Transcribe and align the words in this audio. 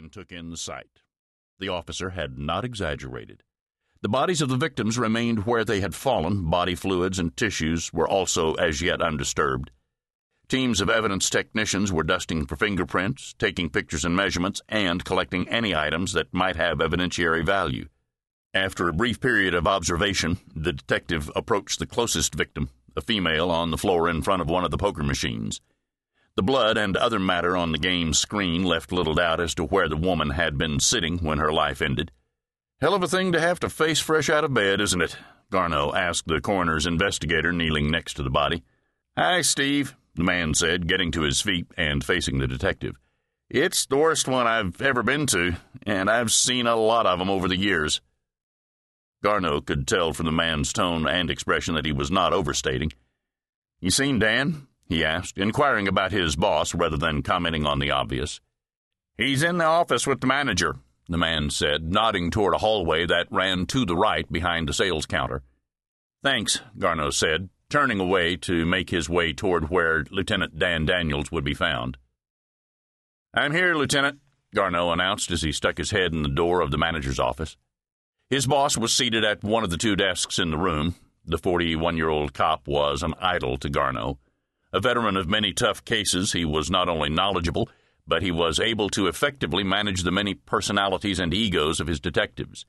and 0.00 0.12
took 0.12 0.32
in 0.32 0.50
the 0.50 0.56
sight. 0.56 1.02
The 1.58 1.68
officer 1.68 2.10
had 2.10 2.38
not 2.38 2.64
exaggerated. 2.64 3.42
The 4.00 4.08
bodies 4.08 4.40
of 4.40 4.48
the 4.48 4.56
victims 4.56 4.98
remained 4.98 5.44
where 5.44 5.64
they 5.64 5.80
had 5.80 5.94
fallen. 5.94 6.48
Body 6.48 6.74
fluids 6.74 7.18
and 7.18 7.36
tissues 7.36 7.92
were 7.92 8.08
also 8.08 8.54
as 8.54 8.80
yet 8.80 9.02
undisturbed. 9.02 9.70
Teams 10.48 10.80
of 10.80 10.88
evidence 10.88 11.28
technicians 11.28 11.92
were 11.92 12.02
dusting 12.02 12.46
for 12.46 12.56
fingerprints, 12.56 13.34
taking 13.38 13.68
pictures 13.68 14.04
and 14.04 14.16
measurements, 14.16 14.62
and 14.68 15.04
collecting 15.04 15.46
any 15.48 15.76
items 15.76 16.14
that 16.14 16.32
might 16.32 16.56
have 16.56 16.78
evidentiary 16.78 17.44
value. 17.44 17.86
After 18.54 18.88
a 18.88 18.92
brief 18.94 19.20
period 19.20 19.54
of 19.54 19.66
observation, 19.66 20.38
the 20.56 20.72
detective 20.72 21.30
approached 21.36 21.78
the 21.78 21.86
closest 21.86 22.34
victim, 22.34 22.70
a 22.96 23.02
female 23.02 23.50
on 23.50 23.70
the 23.70 23.78
floor 23.78 24.08
in 24.08 24.22
front 24.22 24.42
of 24.42 24.48
one 24.48 24.64
of 24.64 24.70
the 24.70 24.78
poker 24.78 25.04
machines. 25.04 25.60
The 26.36 26.42
blood 26.42 26.76
and 26.76 26.96
other 26.96 27.18
matter 27.18 27.56
on 27.56 27.72
the 27.72 27.78
game 27.78 28.14
screen 28.14 28.62
left 28.62 28.92
little 28.92 29.14
doubt 29.14 29.40
as 29.40 29.54
to 29.56 29.64
where 29.64 29.88
the 29.88 29.96
woman 29.96 30.30
had 30.30 30.56
been 30.56 30.80
sitting 30.80 31.18
when 31.18 31.38
her 31.38 31.52
life 31.52 31.82
ended. 31.82 32.12
Hell 32.80 32.94
of 32.94 33.02
a 33.02 33.08
thing 33.08 33.32
to 33.32 33.40
have 33.40 33.60
to 33.60 33.68
face 33.68 33.98
fresh 33.98 34.30
out 34.30 34.44
of 34.44 34.54
bed, 34.54 34.80
isn't 34.80 35.02
it? 35.02 35.16
Garneau 35.50 35.92
asked 35.92 36.28
the 36.28 36.40
coroner's 36.40 36.86
investigator 36.86 37.52
kneeling 37.52 37.90
next 37.90 38.14
to 38.14 38.22
the 38.22 38.30
body. 38.30 38.62
Hi, 39.18 39.42
Steve, 39.42 39.96
the 40.14 40.24
man 40.24 40.54
said, 40.54 40.88
getting 40.88 41.10
to 41.12 41.22
his 41.22 41.40
feet 41.40 41.66
and 41.76 42.02
facing 42.02 42.38
the 42.38 42.46
detective. 42.46 42.94
It's 43.50 43.84
the 43.84 43.96
worst 43.96 44.28
one 44.28 44.46
I've 44.46 44.80
ever 44.80 45.02
been 45.02 45.26
to, 45.26 45.56
and 45.84 46.08
I've 46.08 46.32
seen 46.32 46.66
a 46.68 46.76
lot 46.76 47.04
of 47.06 47.20
'em 47.20 47.28
over 47.28 47.48
the 47.48 47.56
years. 47.56 48.00
Garneau 49.22 49.60
could 49.60 49.86
tell 49.86 50.12
from 50.12 50.26
the 50.26 50.32
man's 50.32 50.72
tone 50.72 51.06
and 51.06 51.28
expression 51.30 51.74
that 51.74 51.84
he 51.84 51.92
was 51.92 52.10
not 52.10 52.32
overstating. 52.32 52.92
You 53.80 53.90
seen 53.90 54.18
Dan? 54.18 54.68
He 54.90 55.04
asked, 55.04 55.38
inquiring 55.38 55.86
about 55.86 56.10
his 56.10 56.34
boss 56.34 56.74
rather 56.74 56.96
than 56.96 57.22
commenting 57.22 57.64
on 57.64 57.78
the 57.78 57.92
obvious. 57.92 58.40
He's 59.16 59.42
in 59.42 59.58
the 59.58 59.64
office 59.64 60.04
with 60.04 60.20
the 60.20 60.26
manager, 60.26 60.76
the 61.08 61.16
man 61.16 61.48
said, 61.50 61.84
nodding 61.84 62.30
toward 62.30 62.54
a 62.54 62.58
hallway 62.58 63.06
that 63.06 63.28
ran 63.30 63.66
to 63.66 63.86
the 63.86 63.96
right 63.96 64.30
behind 64.30 64.68
the 64.68 64.72
sales 64.72 65.06
counter. 65.06 65.42
Thanks, 66.24 66.60
Garneau 66.76 67.10
said, 67.10 67.50
turning 67.68 68.00
away 68.00 68.34
to 68.38 68.66
make 68.66 68.90
his 68.90 69.08
way 69.08 69.32
toward 69.32 69.70
where 69.70 70.04
Lieutenant 70.10 70.58
Dan 70.58 70.86
Daniels 70.86 71.30
would 71.30 71.44
be 71.44 71.54
found. 71.54 71.96
I'm 73.32 73.52
here, 73.52 73.76
Lieutenant, 73.76 74.18
Garneau 74.56 74.90
announced 74.90 75.30
as 75.30 75.42
he 75.42 75.52
stuck 75.52 75.78
his 75.78 75.92
head 75.92 76.12
in 76.12 76.24
the 76.24 76.28
door 76.28 76.60
of 76.60 76.72
the 76.72 76.78
manager's 76.78 77.20
office. 77.20 77.56
His 78.28 78.48
boss 78.48 78.76
was 78.76 78.92
seated 78.92 79.24
at 79.24 79.44
one 79.44 79.62
of 79.62 79.70
the 79.70 79.76
two 79.76 79.94
desks 79.94 80.40
in 80.40 80.50
the 80.50 80.58
room. 80.58 80.96
The 81.24 81.38
41 81.38 81.96
year 81.96 82.08
old 82.08 82.34
cop 82.34 82.66
was 82.66 83.04
an 83.04 83.14
idol 83.20 83.56
to 83.58 83.68
Garneau. 83.68 84.18
A 84.72 84.80
veteran 84.80 85.16
of 85.16 85.28
many 85.28 85.52
tough 85.52 85.84
cases, 85.84 86.32
he 86.32 86.44
was 86.44 86.70
not 86.70 86.88
only 86.88 87.10
knowledgeable, 87.10 87.68
but 88.06 88.22
he 88.22 88.30
was 88.30 88.60
able 88.60 88.88
to 88.90 89.06
effectively 89.06 89.64
manage 89.64 90.02
the 90.02 90.10
many 90.10 90.34
personalities 90.34 91.18
and 91.18 91.34
egos 91.34 91.80
of 91.80 91.86
his 91.86 92.00
detectives. 92.00 92.66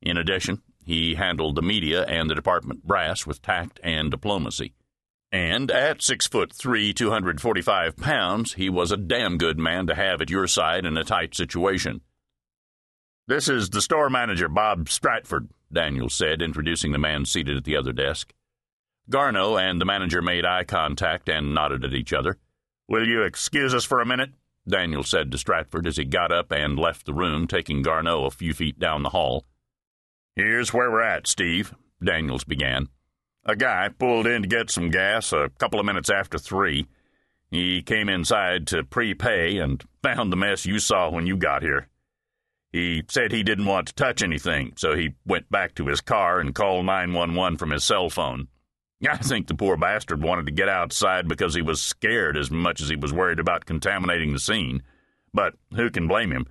In 0.00 0.16
addition, 0.16 0.62
he 0.84 1.14
handled 1.14 1.54
the 1.54 1.62
media 1.62 2.04
and 2.04 2.28
the 2.28 2.34
department 2.34 2.84
brass 2.84 3.26
with 3.26 3.42
tact 3.42 3.78
and 3.82 4.10
diplomacy. 4.10 4.74
And 5.30 5.70
at 5.70 6.02
six 6.02 6.26
foot 6.26 6.52
three, 6.52 6.92
245 6.92 7.96
pounds, 7.96 8.54
he 8.54 8.68
was 8.68 8.90
a 8.90 8.96
damn 8.96 9.38
good 9.38 9.58
man 9.58 9.86
to 9.86 9.94
have 9.94 10.20
at 10.20 10.30
your 10.30 10.46
side 10.46 10.84
in 10.84 10.96
a 10.96 11.04
tight 11.04 11.34
situation. 11.34 12.02
This 13.28 13.48
is 13.48 13.70
the 13.70 13.80
store 13.80 14.10
manager, 14.10 14.48
Bob 14.48 14.88
Stratford, 14.88 15.48
Daniels 15.72 16.14
said, 16.14 16.42
introducing 16.42 16.92
the 16.92 16.98
man 16.98 17.24
seated 17.24 17.56
at 17.56 17.64
the 17.64 17.76
other 17.76 17.92
desk. 17.92 18.34
Garneau 19.10 19.56
and 19.56 19.80
the 19.80 19.84
manager 19.84 20.22
made 20.22 20.44
eye 20.44 20.64
contact 20.64 21.28
and 21.28 21.54
nodded 21.54 21.84
at 21.84 21.94
each 21.94 22.12
other. 22.12 22.38
Will 22.88 23.06
you 23.06 23.22
excuse 23.22 23.74
us 23.74 23.84
for 23.84 24.00
a 24.00 24.06
minute? 24.06 24.30
Daniels 24.68 25.10
said 25.10 25.32
to 25.32 25.38
Stratford 25.38 25.86
as 25.86 25.96
he 25.96 26.04
got 26.04 26.30
up 26.30 26.52
and 26.52 26.78
left 26.78 27.06
the 27.06 27.14
room, 27.14 27.46
taking 27.46 27.82
Garneau 27.82 28.24
a 28.24 28.30
few 28.30 28.54
feet 28.54 28.78
down 28.78 29.02
the 29.02 29.10
hall. 29.10 29.44
Here's 30.36 30.72
where 30.72 30.90
we're 30.90 31.02
at, 31.02 31.26
Steve, 31.26 31.74
Daniels 32.02 32.44
began. 32.44 32.88
A 33.44 33.56
guy 33.56 33.88
pulled 33.88 34.26
in 34.26 34.42
to 34.42 34.48
get 34.48 34.70
some 34.70 34.90
gas 34.90 35.32
a 35.32 35.50
couple 35.58 35.80
of 35.80 35.86
minutes 35.86 36.10
after 36.10 36.38
three. 36.38 36.86
He 37.50 37.82
came 37.82 38.08
inside 38.08 38.66
to 38.68 38.84
prepay 38.84 39.58
and 39.58 39.82
found 40.02 40.32
the 40.32 40.36
mess 40.36 40.64
you 40.64 40.78
saw 40.78 41.10
when 41.10 41.26
you 41.26 41.36
got 41.36 41.62
here. 41.62 41.88
He 42.72 43.02
said 43.08 43.32
he 43.32 43.42
didn't 43.42 43.66
want 43.66 43.88
to 43.88 43.94
touch 43.94 44.22
anything, 44.22 44.72
so 44.76 44.94
he 44.94 45.14
went 45.26 45.50
back 45.50 45.74
to 45.74 45.88
his 45.88 46.00
car 46.00 46.40
and 46.40 46.54
called 46.54 46.86
911 46.86 47.58
from 47.58 47.70
his 47.70 47.84
cell 47.84 48.08
phone. 48.08 48.48
I 49.08 49.16
think 49.16 49.46
the 49.46 49.54
poor 49.54 49.76
bastard 49.76 50.22
wanted 50.22 50.46
to 50.46 50.52
get 50.52 50.68
outside 50.68 51.26
because 51.26 51.54
he 51.54 51.62
was 51.62 51.82
scared 51.82 52.36
as 52.36 52.50
much 52.50 52.80
as 52.80 52.88
he 52.88 52.96
was 52.96 53.12
worried 53.12 53.40
about 53.40 53.66
contaminating 53.66 54.32
the 54.32 54.38
scene. 54.38 54.82
But 55.34 55.54
who 55.74 55.90
can 55.90 56.06
blame 56.06 56.30
him? 56.30 56.46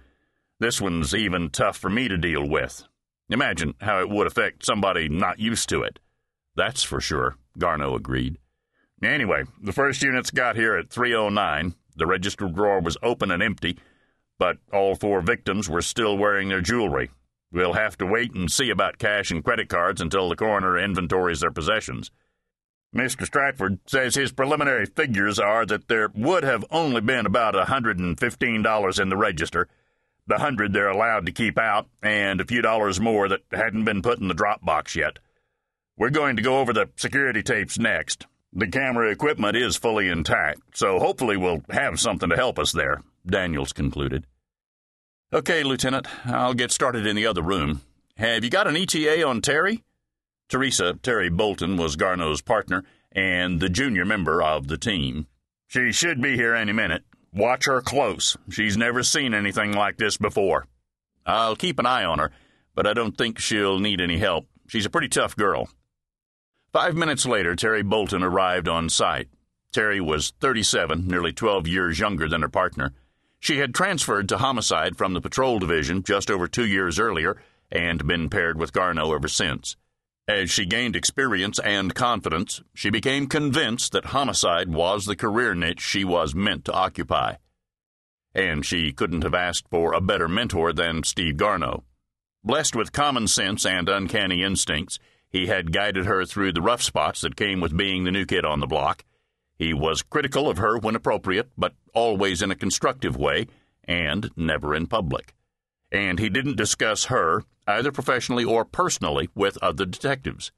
This 0.59 0.81
one's 0.81 1.15
even 1.15 1.49
tough 1.49 1.77
for 1.77 1.89
me 1.89 2.07
to 2.07 2.17
deal 2.17 2.47
with. 2.47 2.83
Imagine 3.29 3.73
how 3.79 3.99
it 4.01 4.09
would 4.09 4.27
affect 4.27 4.65
somebody 4.65 5.07
not 5.07 5.39
used 5.39 5.69
to 5.69 5.83
it. 5.83 5.99
That's 6.55 6.83
for 6.83 6.99
sure, 6.99 7.37
Garneau 7.57 7.95
agreed. 7.95 8.37
Anyway, 9.01 9.43
the 9.61 9.71
first 9.71 10.03
units 10.03 10.29
got 10.29 10.55
here 10.55 10.75
at 10.75 10.89
309. 10.89 11.73
The 11.95 12.05
register 12.05 12.47
drawer 12.47 12.81
was 12.81 12.97
open 13.01 13.31
and 13.31 13.41
empty, 13.41 13.79
but 14.37 14.57
all 14.73 14.95
four 14.95 15.21
victims 15.21 15.69
were 15.69 15.81
still 15.81 16.17
wearing 16.17 16.49
their 16.49 16.61
jewelry. 16.61 17.09
We'll 17.51 17.73
have 17.73 17.97
to 17.97 18.05
wait 18.05 18.33
and 18.33 18.51
see 18.51 18.69
about 18.69 18.97
cash 18.97 19.31
and 19.31 19.43
credit 19.43 19.69
cards 19.69 20.01
until 20.01 20.29
the 20.29 20.35
coroner 20.35 20.77
inventories 20.77 21.39
their 21.39 21.51
possessions. 21.51 22.11
Mr. 22.95 23.25
Stratford 23.25 23.79
says 23.85 24.15
his 24.15 24.33
preliminary 24.33 24.85
figures 24.85 25.39
are 25.39 25.65
that 25.65 25.87
there 25.87 26.09
would 26.13 26.43
have 26.43 26.65
only 26.71 26.99
been 26.99 27.25
about 27.25 27.55
a 27.55 27.63
$115 27.63 28.99
in 28.99 29.09
the 29.09 29.17
register, 29.17 29.67
the 30.27 30.39
hundred 30.39 30.73
they're 30.73 30.89
allowed 30.89 31.25
to 31.25 31.31
keep 31.31 31.57
out, 31.57 31.87
and 32.03 32.41
a 32.41 32.45
few 32.45 32.61
dollars 32.61 32.99
more 32.99 33.29
that 33.29 33.41
hadn't 33.51 33.85
been 33.85 34.01
put 34.01 34.19
in 34.19 34.27
the 34.27 34.33
drop 34.33 34.63
box 34.65 34.95
yet. 34.95 35.19
We're 35.97 36.09
going 36.09 36.35
to 36.35 36.41
go 36.41 36.59
over 36.59 36.73
the 36.73 36.89
security 36.97 37.43
tapes 37.43 37.79
next. 37.79 38.27
The 38.53 38.67
camera 38.67 39.09
equipment 39.09 39.55
is 39.55 39.77
fully 39.77 40.09
intact, 40.09 40.61
so 40.73 40.99
hopefully 40.99 41.37
we'll 41.37 41.63
have 41.69 41.99
something 41.99 42.29
to 42.29 42.35
help 42.35 42.59
us 42.59 42.73
there, 42.73 43.03
Daniels 43.25 43.71
concluded. 43.71 44.25
Okay, 45.31 45.63
Lieutenant, 45.63 46.07
I'll 46.25 46.53
get 46.53 46.71
started 46.71 47.07
in 47.07 47.15
the 47.15 47.25
other 47.25 47.41
room. 47.41 47.81
Have 48.17 48.43
you 48.43 48.49
got 48.49 48.67
an 48.67 48.75
ETA 48.75 49.25
on 49.25 49.39
Terry? 49.39 49.83
Teresa, 50.51 50.99
Terry 51.01 51.29
Bolton, 51.29 51.77
was 51.77 51.95
Garneau's 51.95 52.41
partner 52.41 52.83
and 53.09 53.61
the 53.61 53.69
junior 53.69 54.03
member 54.03 54.43
of 54.43 54.67
the 54.67 54.77
team. 54.77 55.27
She 55.67 55.93
should 55.93 56.21
be 56.21 56.35
here 56.35 56.53
any 56.53 56.73
minute. 56.73 57.03
Watch 57.33 57.67
her 57.67 57.79
close. 57.79 58.35
She's 58.49 58.75
never 58.75 59.01
seen 59.01 59.33
anything 59.33 59.71
like 59.71 59.95
this 59.95 60.17
before. 60.17 60.67
I'll 61.25 61.55
keep 61.55 61.79
an 61.79 61.85
eye 61.85 62.03
on 62.03 62.19
her, 62.19 62.31
but 62.75 62.85
I 62.85 62.91
don't 62.91 63.17
think 63.17 63.39
she'll 63.39 63.79
need 63.79 64.01
any 64.01 64.17
help. 64.17 64.49
She's 64.67 64.85
a 64.85 64.89
pretty 64.89 65.07
tough 65.07 65.37
girl. 65.37 65.69
Five 66.73 66.95
minutes 66.95 67.25
later, 67.25 67.55
Terry 67.55 67.81
Bolton 67.81 68.21
arrived 68.21 68.67
on 68.67 68.89
site. 68.89 69.29
Terry 69.71 70.01
was 70.01 70.33
37, 70.41 71.07
nearly 71.07 71.31
12 71.31 71.65
years 71.65 71.97
younger 71.97 72.27
than 72.27 72.41
her 72.41 72.49
partner. 72.49 72.91
She 73.39 73.59
had 73.59 73.73
transferred 73.73 74.27
to 74.27 74.37
homicide 74.37 74.97
from 74.97 75.13
the 75.13 75.21
patrol 75.21 75.59
division 75.59 76.03
just 76.03 76.29
over 76.29 76.45
two 76.45 76.65
years 76.65 76.99
earlier 76.99 77.41
and 77.71 78.05
been 78.05 78.29
paired 78.29 78.59
with 78.59 78.73
Garneau 78.73 79.13
ever 79.13 79.29
since. 79.29 79.77
As 80.31 80.49
she 80.49 80.65
gained 80.65 80.95
experience 80.95 81.59
and 81.59 81.93
confidence, 81.93 82.61
she 82.73 82.89
became 82.89 83.27
convinced 83.27 83.91
that 83.91 84.15
homicide 84.15 84.69
was 84.69 85.03
the 85.03 85.15
career 85.17 85.53
niche 85.53 85.81
she 85.81 86.05
was 86.05 86.33
meant 86.33 86.63
to 86.63 86.71
occupy. 86.71 87.35
And 88.33 88.65
she 88.65 88.93
couldn't 88.93 89.23
have 89.23 89.33
asked 89.33 89.67
for 89.69 89.91
a 89.91 89.99
better 89.99 90.29
mentor 90.29 90.71
than 90.71 91.03
Steve 91.03 91.35
Garneau. 91.35 91.83
Blessed 92.45 92.77
with 92.77 92.93
common 92.93 93.27
sense 93.27 93.65
and 93.65 93.89
uncanny 93.89 94.41
instincts, 94.41 94.99
he 95.27 95.47
had 95.47 95.73
guided 95.73 96.05
her 96.05 96.23
through 96.23 96.53
the 96.53 96.61
rough 96.61 96.81
spots 96.81 97.19
that 97.19 97.35
came 97.35 97.59
with 97.59 97.75
being 97.75 98.05
the 98.05 98.11
new 98.11 98.25
kid 98.25 98.45
on 98.45 98.61
the 98.61 98.67
block. 98.67 99.03
He 99.57 99.73
was 99.73 100.01
critical 100.01 100.49
of 100.49 100.59
her 100.59 100.77
when 100.77 100.95
appropriate, 100.95 101.49
but 101.57 101.73
always 101.93 102.41
in 102.41 102.51
a 102.51 102.55
constructive 102.55 103.17
way, 103.17 103.47
and 103.83 104.31
never 104.37 104.73
in 104.73 104.87
public 104.87 105.33
and 105.91 106.19
he 106.19 106.29
didn't 106.29 106.57
discuss 106.57 107.05
her, 107.05 107.43
either 107.67 107.91
professionally 107.91 108.43
or 108.43 108.63
personally, 108.65 109.29
with 109.35 109.57
other 109.61 109.85
detectives. 109.85 110.51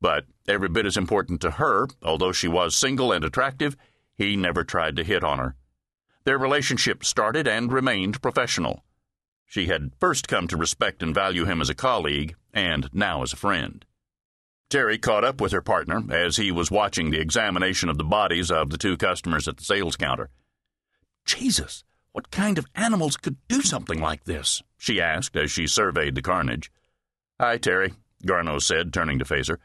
But 0.00 0.24
every 0.48 0.68
bit 0.68 0.86
as 0.86 0.96
important 0.96 1.40
to 1.42 1.52
her, 1.52 1.88
although 2.02 2.32
she 2.32 2.48
was 2.48 2.74
single 2.74 3.12
and 3.12 3.24
attractive, 3.24 3.76
he 4.16 4.36
never 4.36 4.64
tried 4.64 4.96
to 4.96 5.04
hit 5.04 5.22
on 5.22 5.38
her. 5.38 5.56
Their 6.24 6.38
relationship 6.38 7.04
started 7.04 7.46
and 7.46 7.72
remained 7.72 8.22
professional. 8.22 8.84
She 9.46 9.66
had 9.66 9.92
first 9.98 10.28
come 10.28 10.46
to 10.48 10.56
respect 10.56 11.02
and 11.02 11.14
value 11.14 11.44
him 11.44 11.60
as 11.60 11.68
a 11.68 11.74
colleague, 11.74 12.36
and 12.52 12.88
now 12.92 13.22
as 13.22 13.32
a 13.32 13.36
friend. 13.36 13.84
Terry 14.68 14.98
caught 14.98 15.24
up 15.24 15.40
with 15.40 15.50
her 15.50 15.60
partner 15.60 16.04
as 16.10 16.36
he 16.36 16.52
was 16.52 16.70
watching 16.70 17.10
the 17.10 17.20
examination 17.20 17.88
of 17.88 17.98
the 17.98 18.04
bodies 18.04 18.50
of 18.50 18.70
the 18.70 18.78
two 18.78 18.96
customers 18.96 19.48
at 19.48 19.56
the 19.56 19.64
sales 19.64 19.96
counter. 19.96 20.30
Jesus, 21.24 21.82
what 22.12 22.30
kind 22.30 22.58
of 22.58 22.66
animals 22.74 23.16
could 23.16 23.36
do 23.48 23.62
something 23.62 24.00
like 24.00 24.24
this? 24.24 24.62
she 24.76 25.00
asked 25.00 25.36
as 25.36 25.50
she 25.50 25.66
surveyed 25.66 26.14
the 26.14 26.22
carnage. 26.22 26.70
Hi, 27.38 27.58
Terry, 27.58 27.92
Garneau 28.26 28.58
said, 28.58 28.92
turning 28.92 29.18
to 29.18 29.24
face 29.24 29.48
her. 29.48 29.58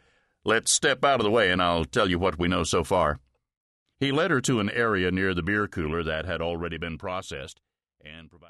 Let's 0.44 0.72
step 0.72 1.04
out 1.04 1.20
of 1.20 1.24
the 1.24 1.32
way 1.32 1.50
and 1.52 1.62
I'll 1.62 1.86
tell 1.86 2.10
you 2.10 2.20
what 2.20 2.38
we 2.38 2.48
know 2.48 2.64
so 2.64 2.84
far. 2.84 3.20
He 4.00 4.12
led 4.12 4.32
her 4.32 4.42
to 4.42 4.60
an 4.60 4.70
area 4.70 5.10
near 5.10 5.34
the 5.34 5.42
beer 5.42 5.68
cooler 5.68 6.04
that 6.04 6.26
had 6.26 6.42
already 6.42 6.78
been 6.78 6.98
processed 6.98 7.62
and 8.04 8.30
provided. 8.30 8.44